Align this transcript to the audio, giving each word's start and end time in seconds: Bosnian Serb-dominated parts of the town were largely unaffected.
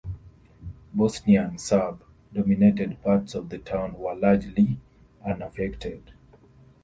Bosnian 0.95 1.59
Serb-dominated 1.59 2.99
parts 3.03 3.35
of 3.35 3.49
the 3.49 3.59
town 3.59 3.93
were 3.99 4.15
largely 4.15 4.79
unaffected. 5.23 6.11